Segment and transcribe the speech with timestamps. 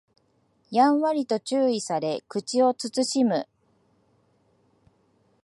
[0.71, 3.47] やんわりと注意され口を慎む